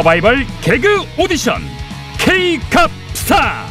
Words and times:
서바이벌 0.00 0.46
개그 0.62 1.04
오디션 1.18 1.60
K캅스타 2.16 3.66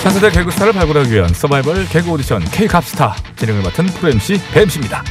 차세대 0.00 0.30
개그스타를 0.30 0.72
발굴하기 0.72 1.12
위한 1.12 1.28
서바이벌 1.34 1.88
개그 1.88 2.08
오디션 2.12 2.44
K캅스타 2.44 3.16
진행을 3.34 3.62
맡은 3.62 3.86
프로 3.86 4.12
MC 4.12 4.40
뱀씨입니다. 4.52 5.02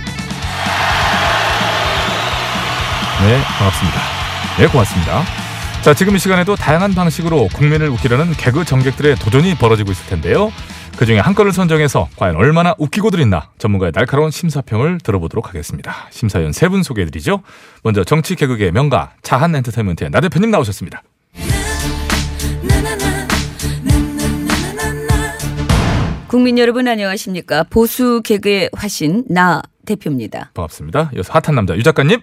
네, 3.24 3.42
반갑습니다. 3.42 4.02
네, 4.58 4.68
고맙습니다. 4.68 5.24
자, 5.82 5.94
지금 5.94 6.16
이 6.16 6.20
시간에도 6.20 6.56
다양한 6.56 6.96
방식으로 6.96 7.50
국민을 7.50 7.90
웃기려는 7.90 8.32
개그 8.32 8.64
정객들의 8.64 9.18
도전이 9.18 9.56
벌어지고 9.56 9.92
있을 9.92 10.06
텐데요. 10.06 10.54
그 10.98 11.06
중에 11.06 11.20
한 11.20 11.36
건을 11.36 11.52
선정해서 11.54 12.10
과연 12.16 12.36
얼마나 12.38 12.74
웃기고들 12.80 13.20
있나 13.20 13.50
전문가의 13.60 13.92
날카로운 13.92 14.32
심사평을 14.32 14.98
들어보도록 15.00 15.48
하겠습니다. 15.50 15.94
심사위원 16.10 16.54
세 16.54 16.68
분 16.70 16.82
소개해드리죠. 16.84 17.44
먼저 17.84 18.04
정치 18.04 18.36
개그계 18.36 18.72
명가 18.72 19.14
차한 19.22 19.56
엔터테인먼트의 19.56 20.10
나 20.10 20.20
대표님 20.22 20.50
나오셨습니다. 20.52 21.04
국민 26.28 26.58
여러분 26.58 26.88
안녕하십니까 26.88 27.64
보수 27.64 28.22
개그의 28.24 28.70
화신 28.74 29.24
나 29.30 29.62
대표입니다. 29.86 30.52
반갑습니다. 30.54 31.12
이어서 31.16 31.32
핫한 31.34 31.56
남자 31.56 31.76
유 31.78 31.84
작가님. 31.84 32.20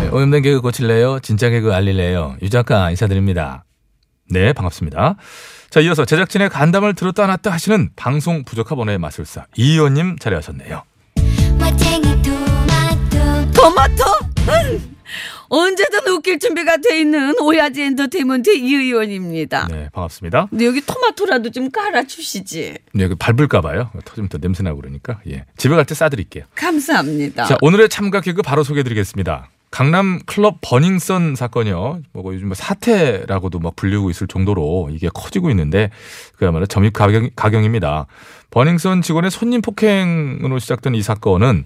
네, 0.00 0.08
오염된 0.12 0.42
개그 0.42 0.60
고칠래요? 0.60 1.20
진짜 1.20 1.48
개그 1.48 1.72
알릴래요? 1.72 2.36
유 2.42 2.50
작가 2.50 2.90
인사드립니다. 2.90 3.64
네, 4.28 4.52
반갑습니다. 4.52 5.16
자, 5.70 5.80
이어서 5.80 6.04
제작진의 6.04 6.48
간담을 6.50 6.94
들었다 6.94 7.26
놨다 7.26 7.50
하시는 7.52 7.90
방송 7.96 8.44
부적합원의 8.44 8.98
마술사 8.98 9.46
이 9.56 9.72
의원님 9.72 10.18
자리하셨네요. 10.18 10.82
토마토 11.54 13.52
토마토 13.54 14.04
음, 14.48 14.96
언제든 15.48 16.08
웃길 16.08 16.38
준비가 16.40 16.76
돼 16.78 17.00
있는 17.00 17.34
오야지 17.40 17.82
엔터테인먼트 17.82 18.50
이 18.56 18.74
의원입니다. 18.74 19.68
네, 19.70 19.88
반갑습니다. 19.92 20.46
근데 20.50 20.66
여기 20.66 20.80
토마토라도 20.84 21.50
좀 21.50 21.70
깔아주시지. 21.70 22.78
네, 22.94 23.08
그 23.08 23.14
밟을까봐요. 23.14 23.90
터지면 24.04 24.28
또 24.28 24.38
냄새나고 24.38 24.80
그러니까. 24.80 25.20
예. 25.30 25.44
집에 25.56 25.74
갈 25.76 25.84
때 25.84 25.94
싸드릴게요. 25.94 26.44
감사합니다. 26.56 27.44
자, 27.44 27.56
오늘의 27.62 27.88
참가 27.88 28.20
개그 28.20 28.42
바로 28.42 28.64
소개해드리겠습니다. 28.64 29.48
강남 29.70 30.20
클럽 30.26 30.58
버닝썬 30.62 31.36
사건이요. 31.36 32.00
뭐 32.12 32.34
요즘 32.34 32.48
뭐 32.48 32.54
사태라고도 32.54 33.58
막 33.58 33.76
불리고 33.76 34.10
있을 34.10 34.26
정도로 34.26 34.88
이게 34.90 35.08
커지고 35.12 35.50
있는데 35.50 35.90
그야말로 36.36 36.66
점입 36.66 36.92
가경, 36.92 37.28
가경입니다. 37.36 38.06
버닝썬 38.50 39.02
직원의 39.02 39.30
손님 39.30 39.60
폭행으로 39.60 40.58
시작된 40.58 40.94
이 40.94 41.02
사건은 41.02 41.64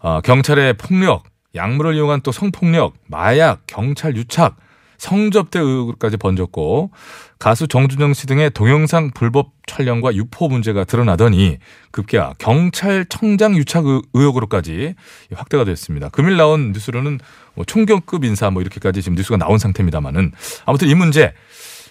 어, 0.00 0.20
경찰의 0.20 0.74
폭력, 0.74 1.24
약물을 1.54 1.94
이용한 1.94 2.20
또 2.20 2.30
성폭력, 2.30 2.94
마약, 3.06 3.62
경찰 3.66 4.16
유착, 4.16 4.56
성접대 4.98 5.58
의혹까지 5.60 6.16
번졌고 6.16 6.90
가수 7.38 7.68
정준영 7.68 8.14
씨 8.14 8.26
등의 8.26 8.50
동영상 8.50 9.10
불법 9.14 9.52
촬영과 9.66 10.14
유포 10.14 10.48
문제가 10.48 10.84
드러나더니 10.84 11.58
급기야 11.92 12.34
경찰청장 12.38 13.56
유착 13.56 13.86
의- 13.86 14.02
의혹으로까지 14.12 14.94
확대가 15.32 15.64
됐습니다. 15.64 16.08
금일 16.08 16.36
나온 16.36 16.72
뉴스로는 16.72 17.20
뭐 17.54 17.64
총경급 17.64 18.24
인사 18.24 18.50
뭐 18.50 18.60
이렇게까지 18.60 19.00
지금 19.02 19.14
뉴스가 19.16 19.36
나온 19.36 19.58
상태입니다만은 19.58 20.32
아무튼 20.66 20.88
이 20.88 20.94
문제 20.94 21.32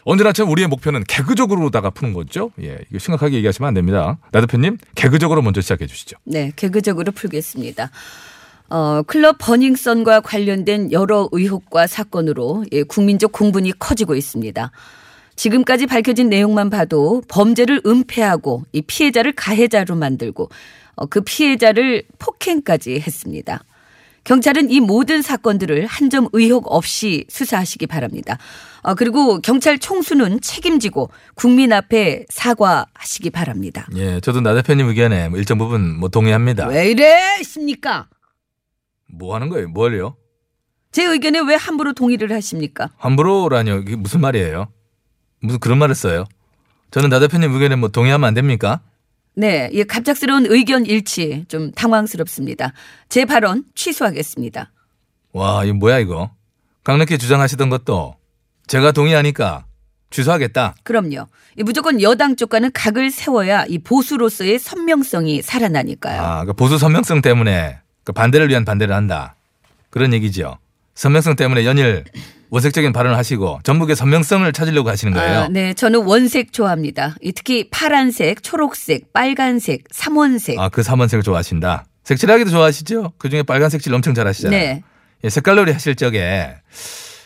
언제나처럼 0.03 0.49
우리의 0.51 0.67
목표는 0.69 1.03
개그적으로다가 1.05 1.89
푸는 1.89 2.13
거죠. 2.13 2.51
예, 2.61 2.77
이거 2.89 2.99
심각하게 2.99 3.37
얘기하시면 3.37 3.67
안 3.67 3.73
됩니다. 3.73 4.17
나 4.31 4.39
대표님 4.41 4.77
개그적으로 4.95 5.41
먼저 5.41 5.59
시작해 5.59 5.85
주시죠. 5.85 6.17
네, 6.23 6.51
개그적으로 6.55 7.11
풀겠습니다. 7.11 7.89
어, 8.69 9.01
클럽 9.03 9.37
버닝썬과 9.39 10.21
관련된 10.21 10.91
여러 10.91 11.29
의혹과 11.31 11.87
사건으로 11.87 12.65
예, 12.71 12.83
국민적 12.83 13.31
공분이 13.31 13.73
커지고 13.79 14.15
있습니다. 14.15 14.71
지금까지 15.35 15.85
밝혀진 15.85 16.29
내용만 16.29 16.69
봐도 16.69 17.21
범죄를 17.27 17.81
은폐하고 17.85 18.63
이 18.73 18.81
피해자를 18.81 19.33
가해자로 19.33 19.95
만들고 19.95 20.49
어, 20.95 21.05
그 21.05 21.21
피해자를 21.21 22.03
폭행까지 22.19 22.99
했습니다. 22.99 23.63
경찰은 24.23 24.69
이 24.71 24.81
모든 24.81 25.21
사건들을 25.21 25.85
한 25.85 26.09
점 26.09 26.27
의혹 26.33 26.65
없이 26.73 27.25
수사하시기 27.29 27.87
바랍니다. 27.87 28.37
어, 28.81 28.93
그리고 28.95 29.39
경찰 29.39 29.79
총수는 29.79 30.41
책임지고 30.41 31.09
국민 31.35 31.71
앞에 31.71 32.25
사과하시기 32.29 33.29
바랍니다. 33.29 33.87
예, 33.95 34.19
저도 34.19 34.41
나 34.41 34.53
대표님 34.55 34.87
의견에 34.89 35.29
뭐 35.29 35.39
일정 35.39 35.57
부분 35.57 35.97
뭐 35.97 36.09
동의합니다. 36.09 36.67
왜 36.67 36.91
이래십니까? 36.91 38.07
뭐 39.11 39.35
하는 39.35 39.49
거예요? 39.49 39.69
뭘요? 39.69 40.15
제 40.91 41.03
의견에 41.03 41.39
왜 41.39 41.55
함부로 41.55 41.93
동의를 41.93 42.31
하십니까? 42.31 42.89
함부로라뇨. 42.97 43.77
이게 43.79 43.95
무슨 43.95 44.21
말이에요? 44.21 44.67
무슨 45.41 45.59
그런 45.59 45.77
말을 45.77 45.95
써요? 45.95 46.25
저는 46.91 47.09
나 47.09 47.19
대표님 47.19 47.51
의견에 47.53 47.75
뭐 47.75 47.89
동의하면 47.89 48.27
안 48.27 48.33
됩니까? 48.33 48.81
네, 49.35 49.69
이 49.71 49.83
갑작스러운 49.83 50.47
의견 50.47 50.85
일치 50.85 51.45
좀 51.47 51.71
당황스럽습니다. 51.71 52.73
제 53.09 53.25
발언 53.25 53.63
취소하겠습니다. 53.75 54.71
와, 55.33 55.63
이거 55.63 55.73
뭐야 55.75 55.99
이거? 55.99 56.31
강력히 56.83 57.17
주장하시던 57.17 57.69
것도 57.69 58.15
제가 58.65 58.93
동의하니까 58.93 59.65
취소하겠다. 60.09 60.75
그럼요. 60.83 61.27
이 61.57 61.63
무조건 61.63 62.01
여당 62.01 62.35
쪽과는 62.35 62.71
각을 62.73 63.11
세워야 63.11 63.65
이 63.65 63.77
보수로서의 63.77 64.57
선명성이 64.57 65.41
살아나니까요. 65.41 66.21
아, 66.21 66.45
그 66.45 66.53
보수 66.53 66.77
선명성 66.77 67.21
때문에 67.21 67.79
그 68.07 68.13
반대를 68.13 68.47
위한 68.47 68.63
반대를 68.63 68.95
한다. 68.95 69.35
그런 69.89 70.13
얘기죠. 70.13 70.57
선명성 70.95 71.35
때문에 71.35 71.65
연일 71.65 72.05
원색적인 72.51 72.93
발언을 72.93 73.17
하시고 73.17 73.59
전북의 73.63 73.97
선명성을 73.97 74.49
찾으려고 74.53 74.89
하시는 74.89 75.11
거예요. 75.11 75.39
아, 75.39 75.47
네, 75.49 75.73
저는 75.73 76.05
원색 76.05 76.53
좋아합니다. 76.53 77.17
이 77.21 77.33
특히 77.33 77.69
파란색, 77.69 78.43
초록색, 78.43 79.11
빨간색, 79.11 79.83
삼원색. 79.91 80.57
아, 80.57 80.69
그 80.69 80.83
삼원색을 80.83 81.21
좋아하신다. 81.21 81.83
색칠하기도 82.05 82.49
좋아하시죠? 82.49 83.11
그 83.17 83.29
중에 83.29 83.43
빨간 83.43 83.69
색칠 83.69 83.93
엄청 83.93 84.13
잘하시잖아요. 84.13 84.57
네. 84.57 84.83
예, 85.25 85.29
색깔놀이 85.29 85.73
하실 85.73 85.95
적에 85.95 86.55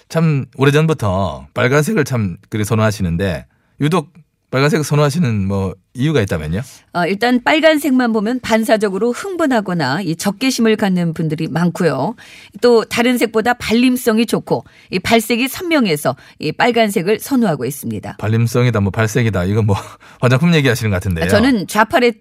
참 0.09 0.45
오래전부터 0.55 1.49
빨간색을 1.53 2.05
참 2.05 2.37
그리 2.49 2.63
선호하시는데 2.65 3.45
유독 3.81 4.11
빨간색을 4.51 4.83
선호하시는 4.83 5.47
뭐 5.47 5.73
이유가 5.93 6.21
있다면요? 6.21 6.61
어, 6.93 7.05
일단 7.05 7.41
빨간색만 7.43 8.11
보면 8.11 8.41
반사적으로 8.41 9.11
흥분하거나 9.11 10.01
이 10.01 10.15
적개심을 10.15 10.75
갖는 10.75 11.13
분들이 11.13 11.47
많고요. 11.47 12.15
또 12.61 12.83
다른 12.83 13.17
색보다 13.17 13.53
발림성이 13.55 14.25
좋고 14.25 14.65
이 14.91 14.99
발색이 14.99 15.47
선명해서 15.47 16.15
이 16.39 16.51
빨간색을 16.51 17.19
선호하고 17.21 17.65
있습니다. 17.65 18.17
발림성이다 18.19 18.81
뭐 18.81 18.91
발색이다 18.91 19.45
이거 19.45 19.63
뭐 19.63 19.75
화장품 20.19 20.53
얘기하시는 20.53 20.89
것 20.91 20.95
같은데요. 20.97 21.29
저는 21.29 21.67
좌팔에 21.67 22.11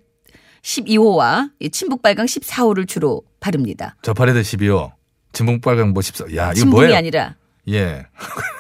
12호와 0.63 1.51
이 1.59 1.71
친북 1.71 2.01
빨강 2.03 2.27
14호를 2.27 2.87
주로 2.87 3.23
바릅니다. 3.41 3.97
저팔에도 4.03 4.41
12호, 4.41 4.93
진북빨강 5.33 5.91
뭐 5.93 6.03
14. 6.03 6.27
야, 6.37 6.47
이거 6.47 6.55
친북이 6.55 6.81
뭐예요? 6.83 6.97
아니라 6.97 7.35
예. 7.69 8.07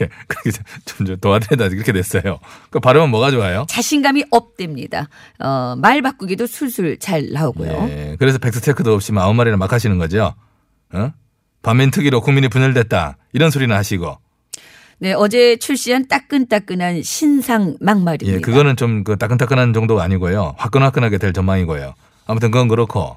예, 0.00 0.08
그렇게 0.26 0.50
좀, 0.84 1.06
좀 1.06 1.16
도와드리다 1.18 1.66
이렇게 1.66 1.92
됐어요. 1.92 2.38
그 2.70 2.80
발음은 2.80 3.10
뭐가 3.10 3.30
좋아요? 3.30 3.66
자신감이 3.68 4.24
업됩니다. 4.30 5.08
어, 5.38 5.74
말 5.76 6.02
바꾸기도 6.02 6.46
술술 6.46 6.98
잘 6.98 7.30
나오고요. 7.32 7.86
예, 7.90 8.16
그래서 8.18 8.38
팩트체크도 8.38 8.92
없이 8.94 9.12
뭐 9.12 9.22
아무 9.22 9.34
말이나 9.34 9.56
막 9.56 9.72
하시는 9.72 9.96
거죠. 9.98 10.34
어? 10.92 11.12
반민 11.62 11.90
특위로 11.90 12.20
국민이 12.20 12.48
분열됐다. 12.48 13.16
이런 13.32 13.50
소리나 13.50 13.76
하시고. 13.76 14.18
네, 14.98 15.12
어제 15.12 15.56
출시한 15.56 16.06
따끈따끈한 16.08 17.02
신상 17.02 17.76
막말입니다. 17.80 18.32
예, 18.36 18.40
그거는 18.40 18.76
좀 18.76 19.02
그 19.04 19.16
따끈따끈한 19.16 19.72
정도가 19.74 20.02
아니고요. 20.02 20.54
화끈화끈하게 20.56 21.18
될 21.18 21.32
전망이고요. 21.32 21.94
아무튼 22.26 22.50
그건 22.50 22.68
그렇고 22.68 23.16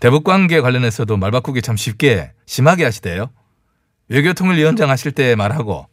대북 0.00 0.24
관계 0.24 0.60
관련해서도 0.60 1.16
말 1.18 1.30
바꾸기 1.30 1.60
참 1.62 1.76
쉽게 1.76 2.32
심하게 2.46 2.84
하시대요. 2.84 3.30
외교통일위원장 4.08 4.88
하실 4.90 5.12
때 5.12 5.34
말하고 5.36 5.86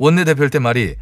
원내대표 0.00 0.42
할때 0.42 0.58
말이 0.58 0.96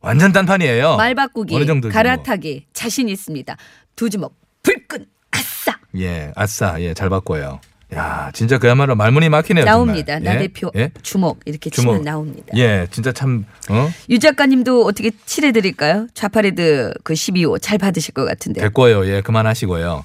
완전 0.00 0.32
단판이에요. 0.32 0.96
말 0.96 1.14
바꾸기, 1.14 1.54
어느 1.54 1.64
정도지 1.64 1.94
갈아타기 1.94 2.66
자신 2.72 3.08
있습니다. 3.08 3.56
두 3.94 4.10
주먹 4.10 4.34
불끈 4.64 5.06
아싸 5.30 5.78
뭐. 5.92 6.02
예, 6.02 6.32
아싸, 6.34 6.80
예, 6.80 6.92
잘 6.92 7.08
바꿔요. 7.08 7.60
야, 7.94 8.30
진짜 8.34 8.58
그야말로 8.58 8.96
말문이 8.96 9.28
막히네요. 9.28 9.64
나옵니다. 9.64 10.14
정말. 10.14 10.22
나 10.24 10.34
예? 10.34 10.38
대표 10.48 10.72
예? 10.74 10.90
주먹 11.02 11.38
이렇게 11.44 11.70
주먹. 11.70 11.92
치면 11.92 12.04
나옵니다. 12.04 12.48
예, 12.56 12.88
진짜 12.90 13.12
참 13.12 13.46
어? 13.70 13.88
유 14.10 14.18
작가님도 14.18 14.86
어떻게 14.86 15.12
칠해드릴까요? 15.24 16.08
좌파레드 16.12 16.94
그 17.04 17.12
12호 17.12 17.62
잘 17.62 17.78
받으실 17.78 18.12
것 18.12 18.24
같은데. 18.24 18.60
됐고요. 18.60 19.06
예, 19.06 19.20
그만하시고요. 19.20 20.04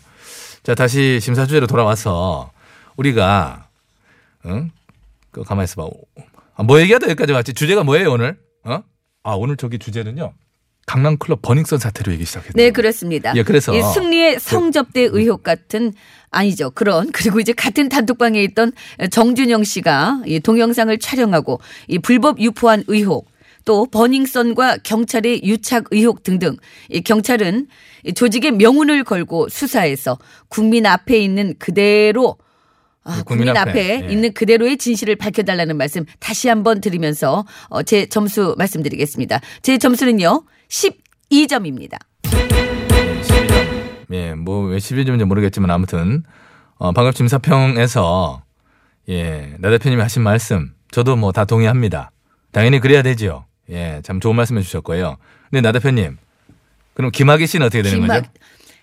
자, 0.61 0.75
다시 0.75 1.19
심사 1.21 1.45
주제로 1.47 1.65
돌아와서 1.65 2.51
우리가 2.97 3.67
응? 4.45 4.69
그 5.31 5.43
가만 5.43 5.63
있어 5.63 5.81
봐. 5.81 5.89
아, 6.57 6.63
뭐 6.63 6.81
얘기하다 6.81 7.07
여기까지 7.09 7.33
왔지? 7.33 7.53
주제가 7.53 7.83
뭐예요, 7.83 8.11
오늘? 8.11 8.37
어? 8.65 8.81
아, 9.23 9.33
오늘 9.33 9.57
저기 9.57 9.77
주제는요. 9.77 10.33
강남 10.87 11.17
클럽 11.17 11.41
버닝썬 11.41 11.79
사태로 11.79 12.11
얘기 12.13 12.25
시작했네요. 12.25 12.53
네, 12.55 12.71
그렇습니다. 12.71 13.35
예, 13.35 13.43
그래서 13.43 13.75
이 13.75 13.83
승리의 13.83 14.39
성접대 14.39 15.01
의혹 15.01 15.43
같은 15.43 15.93
아니죠. 16.31 16.71
그런 16.71 17.11
그리고 17.13 17.39
이제 17.39 17.53
같은 17.53 17.89
단톡방에 17.89 18.41
있던 18.43 18.71
정준영 19.11 19.65
씨가 19.65 20.23
이 20.25 20.39
동영상을 20.39 20.97
촬영하고 20.97 21.59
이 21.87 21.99
불법 21.99 22.39
유포한 22.39 22.83
의혹 22.87 23.29
또 23.65 23.85
버닝썬과 23.85 24.77
경찰의 24.77 25.43
유착 25.43 25.85
의혹 25.91 26.23
등등 26.23 26.55
이 26.89 27.01
경찰은 27.01 27.67
이 28.05 28.13
조직의 28.13 28.51
명운을 28.51 29.03
걸고 29.03 29.49
수사해서 29.49 30.17
국민 30.47 30.85
앞에 30.85 31.19
있는 31.19 31.53
그대로 31.59 32.37
아, 33.07 33.15
네, 33.17 33.23
국민, 33.23 33.45
국민 33.45 33.57
앞에, 33.57 33.69
앞에, 33.69 34.07
예. 34.07 34.11
있는 34.11 34.33
그대로의 34.33 34.77
진실을 34.77 35.15
밝혀달라는 35.15 35.77
말씀 35.77 36.05
다시 36.19 36.49
한번 36.49 36.81
드리면서 36.81 37.45
어, 37.69 37.81
제 37.83 38.05
점수 38.07 38.53
말씀드리겠습니다. 38.57 39.39
제 39.61 39.77
점수는요 39.77 40.43
12점입니다. 40.69 41.97
12점. 42.23 44.07
예, 44.13 44.33
뭐, 44.35 44.65
왜 44.67 44.77
12점인지 44.77 45.25
모르겠지만 45.25 45.69
아무튼, 45.71 46.23
어, 46.75 46.91
방금 46.91 47.11
심사평에서, 47.13 48.41
예, 49.09 49.55
나 49.59 49.69
대표님이 49.69 50.01
하신 50.01 50.21
말씀, 50.23 50.73
저도 50.91 51.15
뭐 51.15 51.31
다 51.31 51.45
동의합니다. 51.45 52.11
당연히 52.51 52.79
그래야 52.79 53.01
되죠. 53.01 53.45
예, 53.69 54.01
참 54.03 54.19
좋은 54.19 54.35
말씀 54.35 54.57
해 54.57 54.61
주셨고요. 54.61 55.17
근데 55.49 55.61
나 55.61 55.71
대표님, 55.71 56.17
그럼 56.93 57.11
김학의 57.11 57.47
씨는 57.47 57.65
어떻게 57.65 57.81
되는 57.81 57.99
김학- 58.01 58.21
거죠? 58.21 58.31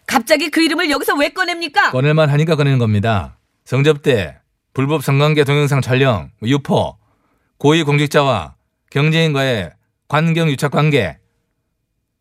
갑자기 0.06 0.50
그 0.50 0.62
이름을 0.62 0.90
여기서 0.90 1.14
왜 1.16 1.30
꺼냅니까? 1.30 1.90
꺼낼만 1.90 2.28
하니까 2.28 2.56
꺼내는 2.56 2.78
겁니다. 2.78 3.38
성접대, 3.64 4.36
불법 4.74 5.02
성관계 5.02 5.44
동영상 5.44 5.80
촬영, 5.80 6.30
뭐 6.40 6.48
유포, 6.48 6.96
고위 7.58 7.82
공직자와 7.82 8.54
경제인과의 8.90 9.72
관경 10.08 10.48
유착 10.48 10.70
관계, 10.70 11.18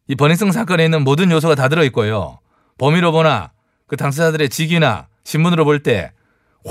이 0.07 0.15
버닝썬 0.15 0.51
사건에 0.51 0.85
있는 0.85 1.03
모든 1.03 1.31
요소가 1.31 1.55
다 1.55 1.67
들어있고요. 1.67 2.39
범위로 2.77 3.11
보나 3.11 3.51
그 3.87 3.95
당사자들의 3.97 4.49
직위나 4.49 5.07
신분으로 5.23 5.65
볼 5.65 5.79
때 5.83 6.11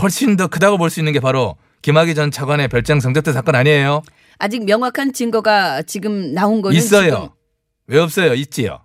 훨씬 0.00 0.36
더 0.36 0.46
크다고 0.48 0.78
볼 0.78 0.88
수 0.90 1.00
있는 1.00 1.12
게 1.12 1.20
바로 1.20 1.56
김학의 1.82 2.14
전 2.14 2.30
차관의 2.30 2.68
별장 2.68 3.00
성접대 3.00 3.32
사건 3.32 3.54
아니에요? 3.54 4.02
아직 4.38 4.64
명확한 4.64 5.12
증거가 5.12 5.82
지금 5.82 6.32
나온 6.34 6.62
거는 6.62 6.76
있어요. 6.76 7.10
지금 7.10 7.28
왜 7.88 7.98
없어요? 7.98 8.34
있지요. 8.34 8.80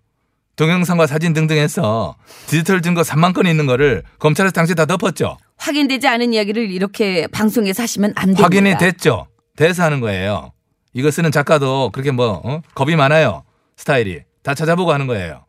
동영상과 0.55 1.07
사진 1.07 1.33
등등 1.33 1.57
해서 1.57 2.15
디지털 2.47 2.81
증거 2.81 3.01
3만 3.01 3.33
건이 3.33 3.49
있는 3.49 3.65
거를 3.67 4.03
검찰에서 4.19 4.51
당시 4.51 4.75
다 4.75 4.85
덮었죠. 4.85 5.37
확인되지 5.57 6.07
않은 6.07 6.33
이야기를 6.33 6.69
이렇게 6.71 7.27
방송에서 7.27 7.83
하시면 7.83 8.13
안 8.15 8.25
됩니다. 8.27 8.43
확인이 8.43 8.77
됐죠. 8.77 9.27
돼서 9.55 9.83
하는 9.83 9.99
거예요. 9.99 10.51
이거 10.93 11.11
쓰는 11.11 11.31
작가도 11.31 11.91
그렇게 11.91 12.11
뭐 12.11 12.41
어? 12.43 12.61
겁이 12.75 12.95
많아요. 12.95 13.43
스타일이 13.75 14.21
다 14.43 14.53
찾아보고 14.53 14.91
하는 14.93 15.07
거예요. 15.07 15.45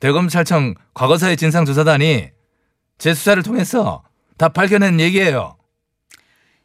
대검찰청 0.00 0.74
과거사의 0.94 1.36
진상조사단이 1.36 2.28
제 2.98 3.14
수사를 3.14 3.42
통해서 3.42 4.02
다 4.36 4.48
밝혀낸 4.48 5.00
얘기예요. 5.00 5.56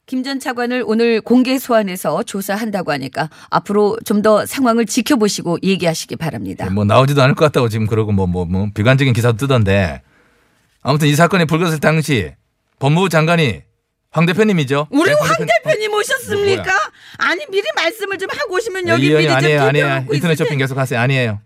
김 0.05 0.21
전 0.21 0.39
차관을 0.39 0.83
오늘 0.85 1.21
공개 1.21 1.57
소환해서 1.57 2.23
조사한다고 2.23 2.91
하니까 2.91 3.29
앞으로 3.49 3.97
좀 4.05 4.21
더 4.21 4.45
상황을 4.45 4.85
지켜보시고 4.85 5.59
얘기하시기 5.63 6.15
바랍니다. 6.17 6.69
뭐 6.69 6.83
나오지도 6.85 7.21
않을 7.23 7.35
것 7.35 7.45
같다고 7.45 7.69
지금 7.69 7.87
그러고 7.87 8.11
뭐 8.11 8.27
뭐 8.27 8.45
뭐 8.45 8.67
비관적인 8.73 9.13
기사도 9.13 9.37
뜨던데 9.37 10.01
아무튼 10.81 11.07
이 11.07 11.15
사건이 11.15 11.45
불거졌을 11.45 11.79
당시 11.79 12.33
법무부 12.83 13.07
장관이 13.07 13.61
황 14.11 14.25
대표님이죠. 14.25 14.87
우리 14.91 15.09
네, 15.09 15.15
황 15.17 15.37
대표님. 15.37 15.47
대표님 15.63 15.93
오셨습니까? 15.93 16.71
아니 17.17 17.45
미리 17.49 17.65
말씀을 17.77 18.17
좀 18.17 18.27
하고 18.29 18.55
오시면 18.55 18.83
네, 18.83 18.91
여기 18.91 19.05
이 19.05 19.09
미리 19.09 19.23
의원님 19.23 19.29
좀 19.29 19.37
아니에요, 19.37 19.61
아니에요. 19.63 20.05
인터넷 20.11 20.35
쇼핑 20.35 20.57
계속 20.57 20.77
하세요. 20.77 20.99
아니에요. 20.99 21.39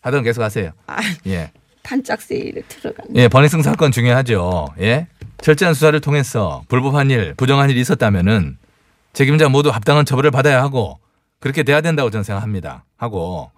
하던 0.00 0.22
계속 0.22 0.42
하세요. 0.42 0.72
아, 0.86 0.96
예. 1.26 1.52
반짝 1.82 2.22
세일에 2.22 2.62
들어간. 2.62 3.04
예, 3.14 3.28
버닝썬 3.28 3.62
사건 3.62 3.92
중요하죠. 3.92 4.68
예. 4.80 5.06
철저한 5.42 5.74
수사를 5.74 6.00
통해서 6.00 6.64
불법한 6.68 7.10
일, 7.10 7.34
부정한 7.34 7.68
일이 7.68 7.78
있었다면은 7.82 8.56
책임자 9.12 9.50
모두 9.50 9.68
합당한 9.68 10.06
처벌을 10.06 10.30
받아야 10.30 10.62
하고 10.62 10.98
그렇게 11.40 11.62
돼야 11.62 11.82
된다고 11.82 12.08
저는 12.10 12.24
생각합니다. 12.24 12.86
하고 12.96 13.50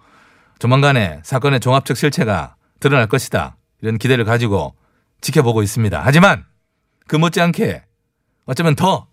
조만간에 0.59 1.21
사건의 1.23 1.61
종합적 1.61 1.95
실체가 1.95 2.55
드러날 2.81 3.07
것이다. 3.07 3.55
이런 3.81 3.97
기대를 3.97 4.25
가지고 4.25 4.73
지켜보고 5.21 5.63
있습니다. 5.63 6.01
하지만 6.03 6.43
그 7.07 7.15
못지않게 7.15 7.83
어쩌면 8.45 8.75
더 8.75 9.07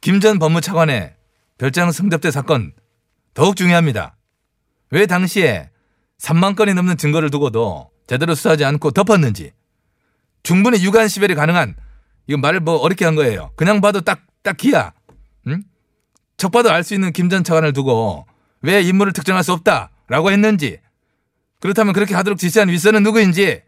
김 0.00 0.20
전 0.20 0.38
법무차관의 0.38 1.14
별장 1.56 1.90
성접대 1.90 2.30
사건 2.30 2.72
더욱 3.32 3.56
중요합니다. 3.56 4.16
왜 4.90 5.06
당시에 5.06 5.70
3만 6.18 6.56
건이 6.56 6.74
넘는 6.74 6.98
증거를 6.98 7.30
두고도 7.30 7.90
제대로 8.06 8.34
수사하지 8.34 8.66
않고 8.66 8.90
덮었는지 8.90 9.52
충분히 10.42 10.82
유관 10.84 11.08
시별이 11.08 11.34
가능한 11.34 11.74
이거 12.26 12.36
말을 12.38 12.60
뭐 12.60 12.76
어렵게 12.76 13.06
한 13.06 13.14
거예요. 13.14 13.50
그냥 13.56 13.80
봐도 13.80 14.02
딱딱 14.02 14.58
기야. 14.58 14.92
응? 15.46 15.62
척 16.36 16.52
봐도 16.52 16.70
알 16.70 16.82
수 16.84 16.92
있는 16.92 17.10
김 17.12 17.30
전 17.30 17.42
차관을 17.42 17.72
두고 17.72 18.26
왜 18.60 18.82
인물을 18.82 19.14
특정할 19.14 19.42
수 19.42 19.52
없다라고 19.54 20.30
했는지 20.32 20.80
그렇다면 21.60 21.94
그렇게 21.94 22.14
하도록 22.14 22.38
지시한 22.38 22.68
윗선은 22.68 23.02
누구인지 23.04 23.62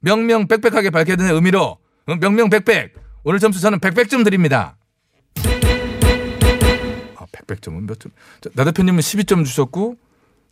명명백백하게 0.00 0.90
밝혀야 0.90 1.14
되는 1.16 1.32
의미로 1.32 1.78
응? 1.78 1.79
명명백백 2.18 2.94
오늘 3.22 3.38
점수 3.38 3.60
저는 3.60 3.78
백백점 3.80 4.24
드립니다. 4.24 4.76
아, 7.16 7.26
백백점은 7.32 7.86
몇 7.86 8.00
점? 8.00 8.10
자, 8.40 8.50
나 8.54 8.64
대표님은 8.64 9.00
12점 9.00 9.44
주셨고 9.44 9.96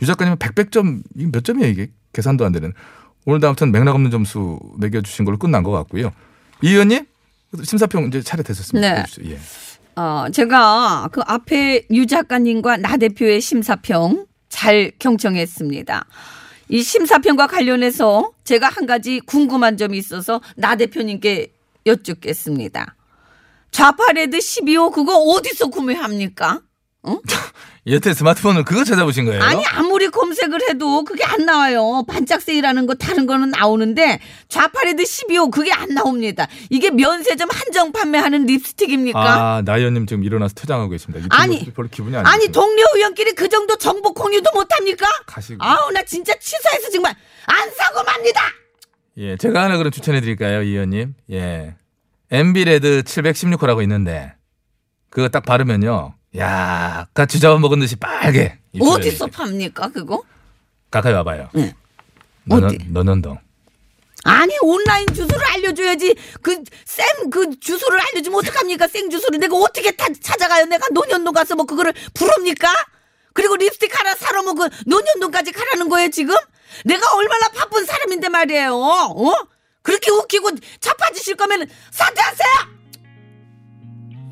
유 0.03 0.07
작가님은 0.07 0.37
100점 0.39 1.03
이게 1.17 1.31
몇 1.33 1.45
점이에요 1.45 1.71
이게 1.71 1.91
계산도 2.13 2.45
안 2.45 2.53
되는 2.53 2.73
오늘도 3.25 3.47
아무튼 3.47 3.73
맥락 3.73 3.95
없는 3.95 4.11
점수 4.11 4.59
매겨주신 4.79 5.25
걸로 5.25 5.39
끝난 5.39 5.63
것 5.63 5.73
같고요 5.73 6.13
이 6.63 6.71
의원님 6.71 7.05
심사평 7.65 8.07
이제 8.07 8.23
차례 8.23 8.43
되셨습니다 8.43 8.95
네. 8.95 9.01
해주시죠. 9.01 9.31
예. 9.31 9.39
어, 9.97 10.29
제가 10.31 11.09
그 11.11 11.21
앞에 11.27 11.87
유 11.91 12.07
작가님과 12.07 12.77
나 12.77 12.97
대표의 12.97 13.41
심사평 13.41 14.27
잘 14.49 14.93
경청했습니다. 14.99 16.05
이 16.69 16.83
심사평과 16.83 17.47
관련해서 17.47 18.33
제가 18.45 18.69
한 18.69 18.87
가지 18.87 19.21
궁금한 19.21 19.77
점이 19.77 19.97
있어서 19.99 20.41
나 20.57 20.77
대표님께 20.77 21.53
여쭙겠습니다. 21.87 22.95
좌파레드 23.71 24.39
12호 24.39 24.93
그거 24.93 25.15
어디서 25.17 25.69
구매합니까? 25.69 26.61
여태 27.87 28.13
스마트폰을 28.13 28.65
그거 28.65 28.85
찾아보신 28.85 29.25
거예요? 29.25 29.43
아니 29.43 29.65
아무리 29.65 30.11
검색을 30.11 30.61
해도 30.69 31.05
그게 31.05 31.25
안 31.25 31.47
나와요. 31.47 32.05
반짝 32.07 32.43
세일하는 32.43 32.87
거 32.87 32.95
다른 32.95 33.27
거는 33.27 33.51
나오는데 33.51 34.21
좌파레드 34.49 35.03
12호 35.03 35.51
그게 35.51 35.73
안 35.73 35.95
나옵니다. 35.95 36.47
이게 36.69 36.91
면세점 36.91 37.49
한정 37.51 37.93
판매하는 37.93 38.45
립스틱입니까? 38.45 39.19
아, 39.21 39.63
나 39.65 39.77
의원님 39.79 40.07
지금 40.07 40.23
일어나서 40.23 40.55
퇴장하고 40.55 40.91
계십니다. 40.91 41.25
이 41.25 41.29
아니, 41.31 41.55
모습이 41.55 41.73
별로 41.73 41.89
기분이 41.89 42.15
안 42.17 42.27
아니 42.27 42.47
좋죠. 42.47 42.61
동료 42.61 42.83
의원끼리 42.97 43.33
그 43.33 43.49
정도 43.49 43.77
정보 43.77 44.13
공유도 44.13 44.51
못합니까? 44.53 45.07
가시고. 45.27 45.65
아우 45.65 45.91
나 45.93 46.03
진짜 46.03 46.35
취소해서 46.39 46.91
정말 46.91 47.15
안 47.47 47.71
사고 47.75 48.05
맙니다. 48.05 48.41
예, 49.17 49.37
제가 49.39 49.65
하나 49.65 49.79
그럼 49.79 49.91
추천해 49.91 50.21
드릴까요, 50.21 50.63
이 50.63 50.69
의원님? 50.73 51.15
예. 51.33 51.75
MB레드 52.31 53.03
716호라고 53.05 53.83
있는데 53.83 54.35
그거 55.09 55.29
딱 55.29 55.45
바르면요. 55.47 56.18
야, 56.37 56.99
아까 57.09 57.27
주잡아 57.27 57.59
먹은 57.59 57.81
듯이 57.81 57.97
빨개. 57.97 58.59
어디서. 58.79 59.27
팝니까 59.29 59.89
그거? 59.89 60.23
가까이 60.91 61.13
와봐요. 61.13 61.49
네. 61.55 61.75
너는, 62.45 62.69
어디? 62.69 62.79
너는동. 62.89 63.39
아니 64.25 64.53
온라인 64.61 65.07
주소를 65.15 65.47
알려줘야지 65.47 66.15
그 66.43 66.53
쌤 66.85 67.31
그 67.31 67.59
주소를 67.61 68.01
알려주면 68.01 68.41
어떡합니까 68.41 68.89
생 68.89 69.09
주소를 69.11 69.39
내가 69.39 69.57
어떻게 69.57 69.93
다 69.93 70.07
찾아가요 70.21 70.65
내가 70.67 70.87
논현동 70.93 71.33
가서 71.33 71.55
뭐 71.55 71.65
그거를 71.65 71.95
부릅니까 72.15 72.69
그리고 73.33 73.57
립스틱 73.57 73.97
하나 73.99 74.15
사러 74.17 74.43
뭐 74.43 74.55
그 74.55 74.69
논현동까지 74.87 75.53
가라는 75.53 75.89
거예요 75.89 76.11
지금 76.11 76.35
내가 76.85 77.15
얼마나 77.15 77.49
바쁜 77.51 77.85
사람인데 77.87 78.29
말이에요 78.29 78.75
어 78.77 79.33
그렇게 79.83 80.11
웃기고 80.11 80.51
자빠지실 80.81 81.37
거면 81.37 81.69
사퇴하세요 81.93 82.78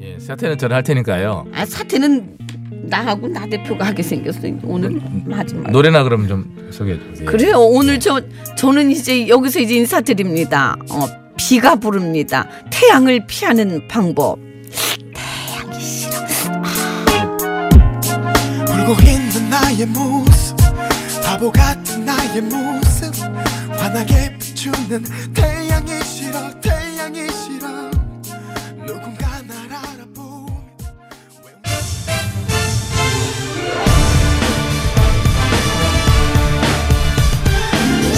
예, 0.00 0.18
사태는 0.18 0.58
저를 0.58 0.76
할 0.76 0.82
테니까요. 0.82 1.46
아 1.54 1.64
사퇴는 1.64 2.36
나하고 2.84 3.28
나 3.28 3.46
대표가 3.46 3.86
하게 3.86 4.02
생겼어요 4.02 4.58
오늘 4.64 5.00
마지막 5.24 5.70
노래나 5.70 6.02
그럼 6.04 6.28
좀 6.28 6.68
소개해 6.70 6.98
주세요. 7.12 7.26
그래요. 7.26 7.58
오늘 7.58 7.98
저 7.98 8.20
저는 8.56 8.90
이제 8.90 9.28
여기서 9.28 9.60
이제 9.60 9.74
인사드립니다. 9.76 10.76
어, 10.90 11.06
비가 11.36 11.76
부릅니다. 11.76 12.46
태양을 12.70 13.26
피하는 13.26 13.86
방법. 13.88 14.38
울고 18.68 19.02
있는 19.02 19.50
나의 19.50 19.86
모습 19.86 20.56
바보 21.24 21.50
같은 21.50 22.04
나의 22.04 22.40
모습 22.42 23.12
환하게 23.70 24.36
비추는 24.38 25.04
태 25.34 25.55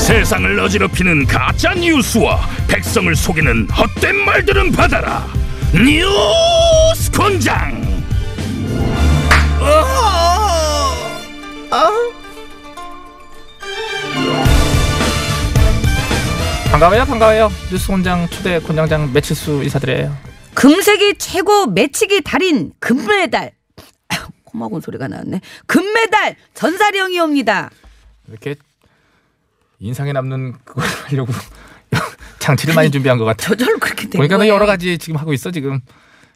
세상을 0.09 0.59
어지럽히는 0.59 1.27
가짜 1.27 1.75
뉴스와 1.75 2.41
백성을 2.67 3.15
속이는 3.15 3.69
헛된 3.69 4.17
말들은 4.17 4.73
받아라. 4.73 5.27
뉴스 5.75 7.11
권장. 7.13 7.83
반가워요, 16.71 17.05
반가워요. 17.05 17.53
뉴스 17.71 17.89
공장 17.89 18.27
초대 18.31 18.59
권장장 18.61 19.13
매칠수 19.13 19.63
인사드려요. 19.63 20.17
금색이 20.55 21.19
최고 21.19 21.67
매치기 21.67 22.23
달인 22.23 22.73
금메달. 22.79 23.53
고마운 24.45 24.81
소리가 24.81 25.07
나왔네. 25.07 25.43
금메달 25.67 26.37
전사령이 26.55 27.21
옵니다. 27.21 27.69
이렇게 28.27 28.55
인상에 29.81 30.13
남는 30.13 30.55
그걸 30.65 30.85
하려고 31.07 31.33
장치를 32.39 32.75
많이 32.75 32.91
준비한 32.91 33.19
것 33.19 33.25
같아. 33.25 33.49
저절로 33.49 33.79
그렇게 33.79 34.03
된 34.03 34.11
보니까 34.19 34.35
너 34.37 34.39
거예요. 34.41 34.55
여러 34.55 34.67
가지 34.67 34.99
지금 34.99 35.19
하고 35.19 35.33
있어 35.33 35.51
지금. 35.51 35.81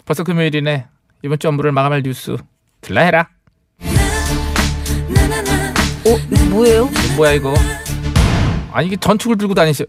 벌써 0.05 0.25
금요일이네. 0.25 0.87
이번 1.23 1.39
주 1.39 1.49
업무를 1.49 1.73
마감할 1.73 2.03
뉴스 2.03 2.37
들라 2.81 3.03
해라. 3.03 3.29
어, 6.05 6.19
뭐예요? 6.51 6.89
이거 6.91 7.15
뭐야 7.17 7.33
이거? 7.33 7.55
아니 8.73 8.89
이게 8.89 8.97
전축을 8.97 9.39
들고 9.39 9.55
다니시. 9.55 9.87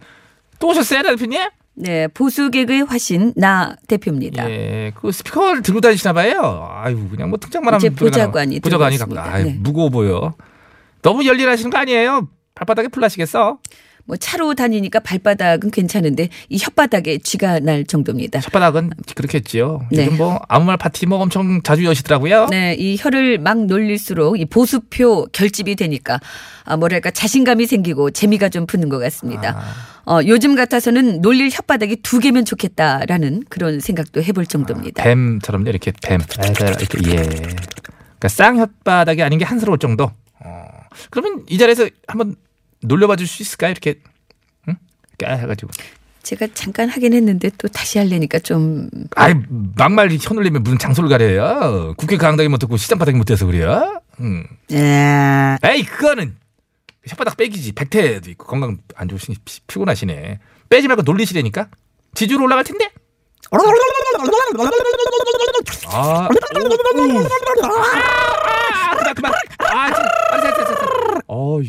또 0.59 0.67
오셨어요, 0.69 1.01
대표님? 1.03 1.41
네, 1.75 2.07
보수 2.09 2.51
개그의 2.51 2.83
화신 2.83 3.33
나 3.35 3.75
대표입니다. 3.87 4.47
예, 4.49 4.91
그 4.95 5.11
스피커를 5.11 5.63
들고 5.63 5.81
다니시나 5.81 6.13
봐요. 6.13 6.69
아유, 6.71 7.09
그냥 7.09 7.29
뭐 7.29 7.39
특장만 7.39 7.73
하면. 7.73 7.95
보좌관이 7.95 8.59
보좌관이 8.59 8.97
갖고. 8.99 9.19
아유, 9.19 9.45
네. 9.45 9.57
무거워 9.59 9.89
보여. 9.89 10.35
너무 11.01 11.25
열일하시는 11.25 11.71
거 11.71 11.77
아니에요? 11.79 12.27
발바닥에 12.65 12.89
풀 12.89 13.01
나시겠어? 13.01 13.59
뭐 14.05 14.17
차로 14.17 14.53
다니니까 14.53 14.99
발바닥은 14.99 15.71
괜찮은데 15.71 16.27
이 16.49 16.57
혓바닥에 16.57 17.23
쥐가 17.23 17.59
날 17.59 17.85
정도입니다. 17.85 18.41
혓바닥은 18.41 19.15
그렇게 19.15 19.37
했지요. 19.37 19.85
네. 19.91 20.05
요즘 20.05 20.17
뭐 20.17 20.41
아무 20.49 20.65
말 20.65 20.77
파티 20.77 21.05
뭐 21.05 21.19
엄청 21.19 21.61
자주 21.63 21.85
여시더라고요. 21.85 22.47
네, 22.47 22.75
이 22.77 22.97
혀를 22.99 23.37
막 23.37 23.65
놀릴수록 23.65 24.39
이 24.39 24.45
보수표 24.45 25.27
결집이 25.31 25.75
되니까 25.75 26.19
아, 26.65 26.75
뭐랄까 26.75 27.11
자신감이 27.11 27.65
생기고 27.65 28.11
재미가 28.11 28.49
좀 28.49 28.65
붙는 28.65 28.89
것 28.89 28.99
같습니다. 28.99 29.57
아. 29.57 29.93
어, 30.05 30.19
요즘 30.25 30.55
같아서는 30.55 31.21
놀릴 31.21 31.47
혓바닥이 31.47 32.03
두 32.03 32.19
개면 32.19 32.43
좋겠다라는 32.43 33.43
그런 33.47 33.79
생각도 33.79 34.21
해볼 34.21 34.47
정도입니다. 34.47 35.01
뱀처럼요, 35.01 35.69
이렇게 35.69 35.93
뱀. 36.03 36.19
이렇게 36.19 37.09
예. 37.09 37.23
그러니까 37.23 38.27
쌍 38.27 38.57
혓바닥이 38.57 39.21
아닌 39.21 39.39
게 39.39 39.45
한스러울 39.45 39.79
정도. 39.79 40.11
어. 40.43 40.65
그러면 41.09 41.45
이 41.47 41.57
자리에서 41.57 41.87
한번 42.07 42.35
놀려봐 42.83 43.15
줄 43.15 43.27
수 43.27 43.41
있을까요? 43.41 43.71
이렇게 43.71 43.99
응? 44.69 44.75
이렇게 45.19 45.35
해가지고. 45.41 45.71
제가 46.23 46.47
잠깐 46.53 46.87
하긴 46.89 47.13
했는데 47.13 47.49
또 47.57 47.67
다시 47.67 47.97
하려니까 47.97 48.39
좀 48.39 48.89
아이 49.15 49.33
막말 49.75 50.09
혀놀리면 50.21 50.63
무슨 50.63 50.77
장소를 50.77 51.09
가려요? 51.09 51.93
국회 51.97 52.15
강당이 52.15 52.47
못 52.47 52.59
듣고 52.59 52.77
시장 52.77 52.97
바닥이 52.97 53.17
못 53.17 53.25
돼서 53.25 53.45
그래요? 53.45 54.01
응. 54.21 54.45
아, 54.73 55.57
에이 55.65 55.83
그거는 55.83 56.37
혓바닥 57.07 57.35
빼기지 57.35 57.73
백태도 57.73 58.29
있고 58.31 58.45
건강 58.47 58.77
안 58.95 59.09
좋으시니 59.09 59.35
피- 59.43 59.59
피곤하시네 59.67 60.39
빼지 60.69 60.87
말고 60.87 61.01
놀리시라니까 61.01 61.67
지지로 62.15 62.45
올라갈 62.45 62.63
텐데 62.63 62.89
아, 63.51 63.57
오, 65.97 66.37
오. 67.03 67.27
아, 68.55 68.95
그만 68.95 69.13
그만 69.15 69.33
아 69.59 69.87
지금 69.89 70.07
알았어 70.31 70.47
알았어 70.47 70.61
알았어 70.73 71.19
어휴 71.27 71.65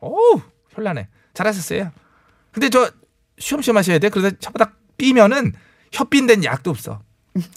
어우 0.00 0.40
현란해 0.70 1.08
잘하셨어요 1.34 1.90
근데 2.52 2.68
저 2.68 2.90
쉬엄쉬엄 3.38 3.76
하셔야 3.76 3.98
돼 3.98 4.08
그러다 4.08 4.36
혓바닥 4.36 4.72
삐면은 4.98 5.52
혓빈된 5.92 6.44
약도 6.44 6.70
없어 6.70 7.00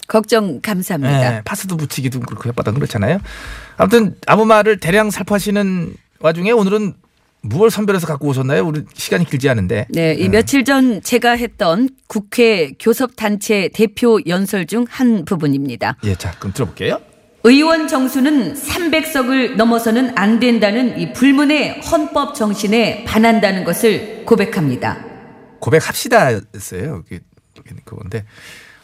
걱정 0.06 0.60
감사합니다. 0.60 1.30
네, 1.30 1.42
파스도 1.44 1.76
붙이기도 1.76 2.20
그렇고 2.20 2.48
혓바닥 2.50 2.74
그렇잖아요. 2.74 3.18
아무튼 3.76 4.14
아무 4.28 4.44
말을 4.46 4.78
대량 4.78 5.10
살포하시는 5.10 5.94
와중에 6.20 6.52
오늘은 6.52 6.94
무얼 7.42 7.70
선별해서 7.72 8.06
갖고 8.06 8.28
오셨나요? 8.28 8.64
우리 8.66 8.84
시간이 8.94 9.24
길지 9.24 9.48
않은데. 9.48 9.86
네, 9.90 10.14
이 10.14 10.28
며칠 10.28 10.64
전 10.64 11.02
제가 11.02 11.32
했던 11.32 11.88
국회 12.06 12.72
교섭단체 12.78 13.70
대표 13.74 14.20
연설 14.28 14.66
중 14.66 14.86
한 14.88 15.24
부분입니다. 15.24 15.96
예, 16.04 16.14
자 16.14 16.30
그럼 16.38 16.52
들어볼게요. 16.54 17.00
의원 17.46 17.88
정수는 17.88 18.54
300석을 18.54 19.56
넘어서는 19.56 20.16
안 20.16 20.40
된다는 20.40 20.98
이 20.98 21.12
불문의 21.12 21.82
헌법 21.82 22.34
정신에 22.34 23.04
반한다는 23.04 23.64
것을 23.64 24.24
고백합니다. 24.24 25.04
고백합시다였어요. 25.60 27.04
그게 27.04 27.20
그건데. 27.84 28.24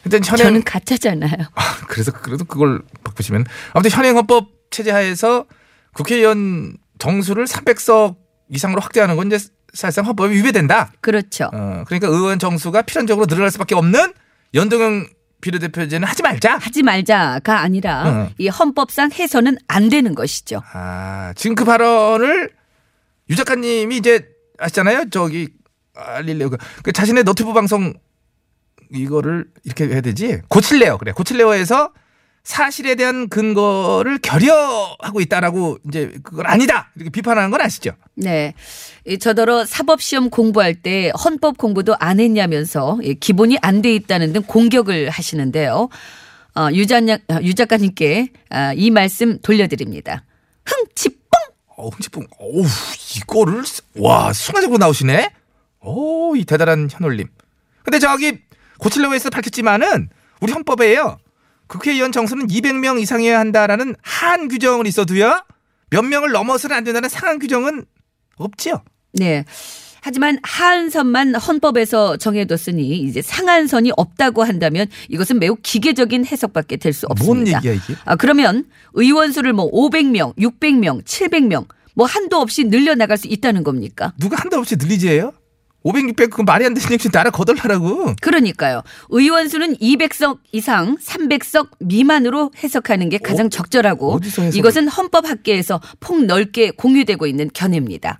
근데 0.03 0.19
현행 0.23 0.45
저는 0.45 0.63
가짜잖아요. 0.63 1.47
아, 1.55 1.77
그래서 1.87 2.11
그래도 2.11 2.45
그걸 2.45 2.83
바꾸시면 3.03 3.45
아무튼 3.73 3.91
현행 3.91 4.15
헌법 4.15 4.49
체제 4.69 4.91
하에서 4.91 5.45
국회의원 5.93 6.77
정수를 6.99 7.45
300석 7.45 8.15
이상으로 8.49 8.79
확대하는 8.79 9.15
건 9.15 9.31
이제 9.31 9.39
사실상 9.73 10.05
헌법에 10.05 10.35
위배된다. 10.35 10.91
그렇죠. 11.01 11.49
어, 11.51 11.83
그러니까 11.87 12.07
의원 12.07 12.37
정수가 12.37 12.83
필연적으로 12.83 13.25
늘어날 13.25 13.49
수밖에 13.49 13.73
없는 13.73 14.13
연동형 14.53 15.07
비례대표제는 15.41 16.07
하지 16.07 16.21
말자. 16.23 16.57
하지 16.57 16.83
말자가 16.83 17.59
아니라 17.61 18.03
응. 18.09 18.29
이 18.37 18.47
헌법상 18.47 19.11
해서는 19.11 19.57
안 19.67 19.89
되는 19.89 20.15
것이죠. 20.15 20.61
아, 20.73 21.33
지금 21.35 21.55
그 21.55 21.65
발언을 21.65 22.51
유 23.29 23.35
작가님이 23.35 23.97
이제 23.97 24.27
아시잖아요. 24.59 25.09
저기 25.09 25.49
알릴래요. 25.95 26.49
그 26.83 26.91
자신의 26.91 27.23
너튜브 27.23 27.53
방송 27.53 27.93
이거를 28.91 29.45
이렇게 29.63 29.87
해야 29.87 30.01
되지. 30.01 30.41
고칠래요. 30.47 30.97
그래. 30.97 31.11
고칠래요에서 31.11 31.91
사실에 32.43 32.95
대한 32.95 33.29
근거를 33.29 34.17
결여하고 34.19 35.21
있다라고 35.21 35.77
이제 35.87 36.11
그건 36.23 36.45
아니다. 36.47 36.91
이렇게 36.95 37.11
비판하는 37.11 37.51
건 37.51 37.61
아시죠? 37.61 37.91
네. 38.15 38.53
이 39.05 39.19
저더러 39.19 39.65
사법시험 39.65 40.29
공부할 40.31 40.75
때 40.75 41.11
헌법 41.23 41.57
공부도 41.57 41.95
안 41.99 42.19
했냐면서 42.19 42.99
이 43.03 43.15
기본이 43.15 43.57
안 43.61 43.81
돼 43.81 43.93
있다는 43.95 44.33
등 44.33 44.41
공격을 44.45 45.09
하시는데요. 45.09 45.89
어, 46.55 46.67
유, 46.73 46.85
작가, 46.87 47.17
유 47.43 47.53
작가님께 47.53 48.29
아, 48.49 48.73
이 48.73 48.89
말씀 48.89 49.39
돌려드립니다. 49.41 50.23
흥치뽕! 50.65 51.17
어, 51.77 51.89
흥치풍. 51.89 52.27
어우, 52.39 52.63
이거를 53.17 53.63
와, 53.97 54.33
순간적으로 54.33 54.77
나오시네. 54.77 55.31
오, 55.81 56.35
이 56.35 56.43
대단한 56.45 56.89
현올림. 56.91 57.27
근데 57.83 57.99
저기 57.99 58.39
고칠려고 58.79 59.13
해서 59.15 59.29
밝혔지만은 59.29 60.09
우리 60.41 60.51
헌법에요. 60.51 61.17
국회의원 61.71 62.11
정수는 62.11 62.47
200명 62.47 63.01
이상이어야 63.01 63.39
한다라는 63.39 63.95
한 64.01 64.49
규정은 64.49 64.85
있어도요. 64.85 65.45
몇 65.89 66.01
명을 66.01 66.31
넘어서는 66.31 66.75
안 66.75 66.83
된다는 66.83 67.07
상한 67.07 67.39
규정은 67.39 67.85
없지요. 68.35 68.83
네. 69.13 69.45
하지만 70.01 70.37
하한선만 70.43 71.35
헌법에서 71.35 72.17
정해뒀으니 72.17 72.99
이제 73.01 73.21
상한선이 73.21 73.91
없다고 73.95 74.43
한다면 74.43 74.87
이것은 75.09 75.39
매우 75.39 75.55
기계적인 75.61 76.25
해석밖에 76.25 76.75
될수뭔 76.77 77.11
없습니다. 77.11 77.59
얘기야 77.59 77.73
이게? 77.73 77.95
아, 78.03 78.15
그러면 78.17 78.65
의원 78.93 79.31
수를 79.31 79.53
뭐 79.53 79.71
500명, 79.71 80.35
600명, 80.37 81.03
700명 81.05 81.67
뭐 81.93 82.05
한도 82.05 82.37
없이 82.37 82.65
늘려 82.65 82.95
나갈 82.95 83.17
수 83.17 83.27
있다는 83.27 83.63
겁니까? 83.63 84.13
누가 84.19 84.37
한도 84.37 84.57
없이 84.57 84.75
늘리지예요? 84.75 85.33
500, 85.83 86.09
600 86.09 86.29
그건 86.29 86.45
말이 86.45 86.65
안 86.65 86.73
되는 86.75 86.91
얘기 86.91 87.09
나라 87.09 87.31
거덜나라고. 87.31 88.13
그러니까요. 88.21 88.83
의원 89.09 89.49
수는 89.49 89.75
200석 89.77 90.39
이상, 90.51 90.95
300석 90.97 91.69
미만으로 91.79 92.51
해석하는 92.63 93.09
게 93.09 93.17
가장 93.17 93.49
적절하고 93.49 94.13
어디서 94.13 94.43
해석을- 94.43 94.55
이것은 94.57 94.87
헌법 94.89 95.27
학계에서 95.27 95.81
폭넓게 95.99 96.71
공유되고 96.71 97.25
있는 97.25 97.49
견해입니다. 97.53 98.19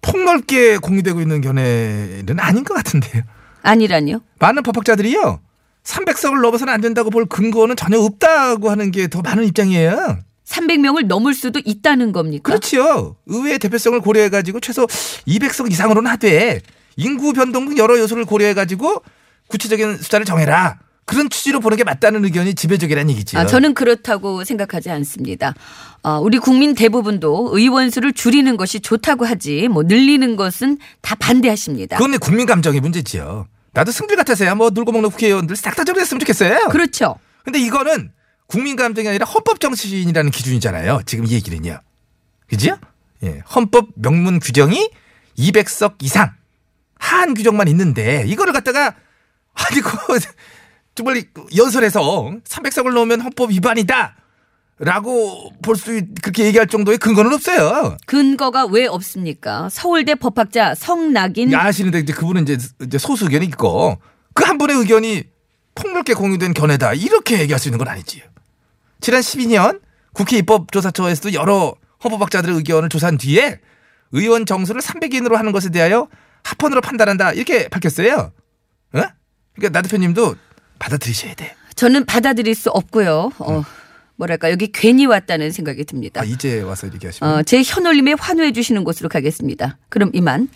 폭넓게 0.00 0.78
공유되고 0.78 1.20
있는 1.20 1.40
견해는 1.40 2.38
아닌 2.40 2.64
것 2.64 2.74
같은데요. 2.74 3.22
아니라니요? 3.62 4.20
많은 4.38 4.62
법학자들이요. 4.62 5.40
300석을 5.84 6.40
넘어서는 6.40 6.72
안 6.72 6.80
된다고 6.80 7.10
볼 7.10 7.26
근거는 7.26 7.74
전혀 7.76 7.98
없다고 7.98 8.70
하는 8.70 8.90
게 8.92 9.08
더 9.08 9.20
많은 9.22 9.44
입장이에요. 9.46 10.18
300명을 10.46 11.06
넘을 11.06 11.34
수도 11.34 11.60
있다는 11.64 12.12
겁니까? 12.12 12.42
그렇지요. 12.50 13.16
의회의 13.26 13.58
대표성을 13.58 14.00
고려해가지고 14.00 14.60
최소 14.60 14.86
200석 15.26 15.70
이상으로는 15.70 16.10
하되 16.10 16.60
인구 16.96 17.32
변동 17.32 17.66
등 17.66 17.78
여러 17.78 17.98
요소를 17.98 18.24
고려해 18.24 18.54
가지고 18.54 19.02
구체적인 19.48 19.98
숫자를 19.98 20.26
정해라. 20.26 20.78
그런 21.04 21.28
취지로 21.28 21.60
보는 21.60 21.76
게 21.76 21.84
맞다는 21.84 22.24
의견이 22.24 22.54
지배적이라는 22.54 23.10
얘기지요. 23.10 23.40
아, 23.40 23.46
저는 23.46 23.74
그렇다고 23.74 24.44
생각하지 24.44 24.90
않습니다. 24.90 25.52
아, 26.02 26.18
우리 26.18 26.38
국민 26.38 26.74
대부분도 26.74 27.50
의원 27.52 27.90
수를 27.90 28.12
줄이는 28.12 28.56
것이 28.56 28.80
좋다고 28.80 29.26
하지 29.26 29.68
뭐 29.68 29.82
늘리는 29.82 30.36
것은 30.36 30.78
다 31.00 31.14
반대하십니다. 31.16 31.96
그건 31.96 32.12
내 32.12 32.18
국민 32.18 32.46
감정의 32.46 32.80
문제지요. 32.80 33.46
나도 33.72 33.90
승질 33.90 34.16
같아서야 34.16 34.54
뭐 34.54 34.70
놀고 34.70 34.92
먹는 34.92 35.10
국회의원들 35.10 35.56
싹 35.56 35.74
다 35.74 35.84
정리했으면 35.84 36.20
좋겠어요. 36.20 36.68
그렇죠. 36.68 37.16
근데 37.44 37.58
이거는 37.58 38.12
국민 38.46 38.76
감정이 38.76 39.08
아니라 39.08 39.26
헌법 39.26 39.60
정신이라는 39.60 40.30
기준이잖아요. 40.30 41.02
지금 41.06 41.26
이 41.26 41.32
얘기는요. 41.32 41.80
그지요? 42.48 42.78
예. 43.24 43.42
헌법 43.54 43.88
명문 43.94 44.38
규정이 44.40 44.90
200석 45.38 45.94
이상 46.02 46.32
한 47.02 47.34
규정만 47.34 47.66
있는데 47.68 48.24
이거를 48.28 48.52
갖다가 48.52 48.94
아니 49.54 49.80
그 49.80 49.90
정말 50.94 51.24
연설에서 51.56 52.32
300석을 52.44 52.92
넣으면 52.94 53.20
헌법 53.20 53.50
위반이다. 53.50 54.16
라고 54.78 55.50
볼 55.62 55.76
수 55.76 56.00
그렇게 56.22 56.44
얘기할 56.46 56.66
정도의 56.66 56.98
근거는 56.98 57.32
없어요. 57.34 57.96
근거가 58.06 58.66
왜 58.66 58.86
없습니까? 58.86 59.68
서울대 59.70 60.14
법학자 60.14 60.74
성낙인 60.74 61.54
아시는데 61.54 62.00
이제 62.00 62.12
그분은 62.12 62.42
이제, 62.44 62.56
이제 62.82 62.98
소수 62.98 63.24
의견이 63.26 63.46
있고 63.46 63.98
그 64.34 64.44
한 64.44 64.58
분의 64.58 64.76
의견이 64.76 65.24
폭넓게 65.74 66.14
공유된 66.14 66.54
견해다 66.54 66.94
이렇게 66.94 67.40
얘기할 67.40 67.58
수 67.60 67.68
있는 67.68 67.78
건 67.78 67.88
아니지요. 67.88 68.24
지난 69.00 69.20
12년 69.20 69.80
국회 70.14 70.38
입법조사처에서도 70.38 71.32
여러 71.34 71.74
헌법학자들의 72.04 72.56
의견을 72.56 72.88
조사한 72.88 73.18
뒤에 73.18 73.60
의원 74.12 74.46
정수를 74.46 74.80
300인으로 74.80 75.34
하는 75.34 75.52
것에 75.52 75.70
대하여 75.70 76.08
합헌으로 76.44 76.80
판단한다 76.80 77.32
이렇게 77.32 77.68
밝혔어요. 77.68 78.32
어? 78.94 79.00
그러니까 79.54 79.68
나 79.70 79.82
대표님도 79.82 80.34
받아들이셔야 80.78 81.34
돼. 81.34 81.54
저는 81.74 82.04
받아들일 82.04 82.54
수 82.54 82.70
없고요. 82.70 83.32
어, 83.38 83.62
뭐랄까 84.16 84.50
여기 84.50 84.70
괜히 84.70 85.06
왔다는 85.06 85.50
생각이 85.52 85.84
듭니다. 85.84 86.20
아 86.20 86.24
이제 86.24 86.60
와서 86.62 86.86
이렇게 86.86 87.08
하시면 87.08 87.32
어, 87.32 87.42
제 87.42 87.62
현올림에 87.62 88.14
환호해 88.18 88.52
주시는 88.52 88.84
곳으로 88.84 89.08
가겠습니다. 89.08 89.78
그럼 89.88 90.10
이만. 90.14 90.48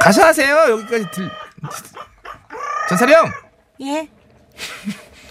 가서 0.00 0.24
하세요. 0.24 0.56
여기까지 0.70 1.04
들. 1.12 1.30
전사령 2.88 3.30
예. 3.82 4.08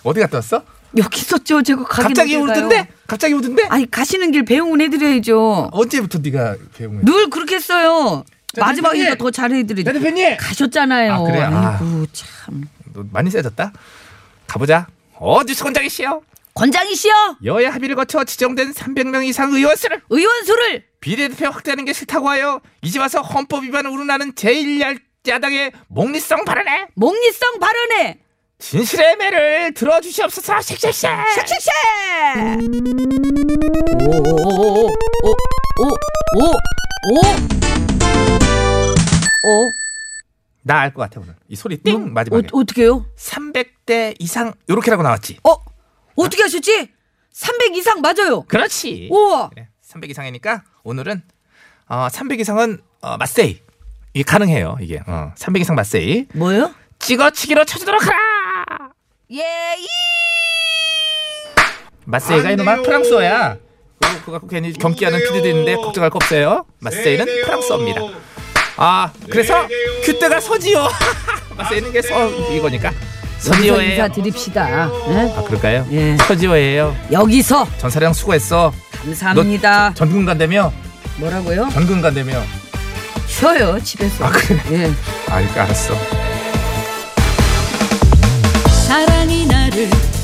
어디 0.04 0.20
갔다 0.20 0.38
왔어? 0.38 0.64
여기 0.98 1.20
있었죠. 1.20 1.62
제가 1.64 1.84
갑자기? 1.84 2.36
오던데? 2.38 2.88
갑자기 3.08 3.34
오던데? 3.34 3.64
아니 3.70 3.90
가시는 3.90 4.32
길 4.32 4.44
배웅은 4.46 4.82
해드려야죠. 4.82 5.70
언제부터 5.72 6.20
네가 6.20 6.56
배웅을? 6.76 7.06
늘 7.06 7.30
그렇게 7.30 7.56
했어요. 7.56 8.24
자, 8.54 8.62
마지막이니까! 8.62 9.16
더 9.16 9.32
잘해드리죠. 9.32 9.92
나 9.92 9.98
대표님! 9.98 10.38
가셨잖아요. 10.38 11.14
아, 11.14 11.20
그래? 11.24 11.42
아. 11.42 11.78
아이고 11.82 12.06
참. 12.12 12.64
너 12.94 13.04
많이 13.12 13.30
세졌다. 13.30 13.72
가보자. 14.48 14.88
어디 15.20 15.54
수권장이시여? 15.54 16.22
권장이시여 16.54 17.38
여야 17.46 17.72
합의를 17.72 17.96
거쳐 17.96 18.24
지정된 18.24 18.74
300명 18.74 19.26
이상 19.26 19.54
의원 19.54 19.76
수를 19.76 20.02
의원수를 20.10 20.86
비례대표 21.00 21.46
확대하는 21.52 21.86
게 21.86 21.94
싫다고 21.94 22.28
하여 22.30 22.62
이제 22.82 22.98
와서 23.00 23.22
헌법 23.22 23.64
위반을 23.64 23.92
우려나는 23.92 24.34
제1야당의 24.34 25.72
목리성 25.88 26.46
발언에 26.46 26.88
목리성 26.96 27.60
발언에 27.60 28.20
진실의 28.60 29.18
매를 29.18 29.74
들어주시옵소서. 29.74 30.62
씩씩씩. 30.62 31.10
씩씩씩 31.36 31.72
오오오오오오오 39.46 39.72
나 40.64 40.82
알 40.82 40.94
것 40.94 41.02
같아 41.04 41.22
오늘. 41.22 41.36
이 41.48 41.56
소리 41.56 41.78
띵 41.78 42.14
마지막에. 42.14 42.48
어, 42.52 42.60
어떻게요? 42.60 43.06
300대 43.16 44.16
이상 44.20 44.54
요렇게라고 44.70 45.02
나왔지. 45.04 45.38
어 45.44 45.56
어떻게 46.16 46.42
하셨지? 46.44 46.90
300 47.32 47.76
이상 47.78 48.02
맞아요. 48.02 48.42
그렇지. 48.48 49.08
우와 49.12 49.50
그래, 49.50 49.70
300 49.82 50.10
이상이니까 50.10 50.64
오늘은 50.84 51.22
어, 51.88 52.08
300 52.12 52.40
이상은 52.42 52.82
어, 53.02 53.16
맞세이. 53.18 53.62
이게 54.14 54.24
가능해요. 54.24 54.78
이게 54.82 55.00
어, 55.08 55.32
300 55.36 55.62
이상 55.62 55.76
맞세이. 55.78 56.26
뭐요? 56.34 56.74
찍어치기로 57.00 57.64
쳐주도록 57.66 58.06
하라. 58.06 58.18
예이 59.30 59.86
맞세이가 62.06 62.52
이놈아 62.52 62.78
프랑스어야. 62.84 63.58
그거, 64.00 64.20
그거 64.20 64.32
갖고 64.34 64.48
괜히 64.48 64.72
경기하는 64.72 65.20
피디도 65.20 65.48
있는데 65.50 65.76
걱정할 65.76 66.10
거 66.10 66.16
없어요. 66.18 66.66
맞세이는 66.80 67.26
프랑스어입니다. 67.44 68.02
아 68.78 69.12
그래서 69.30 69.68
큐대가 70.04 70.40
서지요. 70.40 70.88
맞세이는 71.58 71.92
게 71.92 72.02
서 72.02 72.30
이거니까 72.54 72.88
여기서 72.90 73.54
서지요예요. 73.54 73.92
인사 73.92 74.08
드립시다. 74.08 74.88
네? 75.10 75.34
아 75.36 75.44
그럴까요? 75.44 75.86
예. 75.92 76.16
서지요예요. 76.18 76.96
여기서 77.12 77.68
전사령 77.80 78.13
수고했어. 78.13 78.72
감사합니다. 79.02 79.94
전군 79.94 80.26
간다며? 80.26 80.72
뭐라고요? 81.18 81.68
전군 81.74 82.02
간다며? 82.02 82.42
쉬어요 83.28 83.78
집에서. 83.84 84.26
아 84.26 84.32
그래? 84.32 84.60
예. 84.72 84.92
아 85.30 85.36
알았어. 85.36 86.27
사랑이 88.88 89.45
나를 89.45 89.89
울려 89.89 90.16